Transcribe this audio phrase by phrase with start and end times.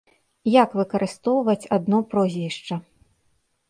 [0.51, 2.85] Як выкарыстоўваць адно прозвішча?